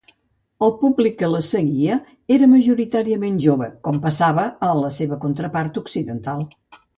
El 0.67 0.71
públic 0.77 1.17
que 1.17 1.27
les 1.33 1.49
seguia 1.55 1.97
era 2.35 2.47
majoritàriament 2.53 3.37
jove, 3.45 3.69
com 3.89 4.01
passava 4.07 4.47
a 4.69 4.71
la 4.81 4.91
seva 4.97 5.21
contrapart 5.27 5.79
occidental. 5.85 6.45